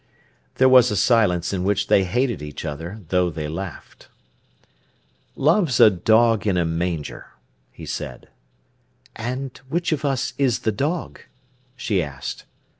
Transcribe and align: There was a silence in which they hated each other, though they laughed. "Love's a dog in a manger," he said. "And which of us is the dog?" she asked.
There 0.55 0.67
was 0.67 0.89
a 0.89 0.95
silence 0.97 1.53
in 1.53 1.63
which 1.63 1.85
they 1.85 2.05
hated 2.05 2.41
each 2.41 2.65
other, 2.65 3.01
though 3.09 3.29
they 3.29 3.47
laughed. 3.47 4.07
"Love's 5.35 5.79
a 5.79 5.91
dog 5.91 6.47
in 6.47 6.57
a 6.57 6.65
manger," 6.65 7.27
he 7.71 7.85
said. 7.85 8.27
"And 9.15 9.55
which 9.69 9.91
of 9.91 10.03
us 10.03 10.33
is 10.39 10.61
the 10.61 10.71
dog?" 10.71 11.19
she 11.75 12.01
asked. 12.01 12.45